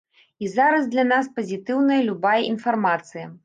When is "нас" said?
1.11-1.29